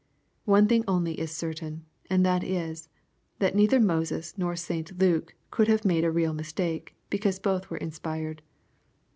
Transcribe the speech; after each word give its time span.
One 0.45 0.67
thing 0.67 0.83
only 0.87 1.19
is 1.19 1.29
certain, 1.29 1.85
and 2.09 2.25
that 2.25 2.43
is, 2.43 2.89
that 3.37 3.53
neither 3.53 3.79
Moses 3.79 4.35
nor 4.35 4.55
St 4.55 4.97
Luke 4.97 5.35
could 5.51 5.67
have 5.67 5.85
made 5.85 6.03
a 6.03 6.09
real 6.09 6.33
mistake, 6.33 6.95
because 7.11 7.37
both 7.37 7.69
were 7.69 7.77
inspired. 7.77 8.41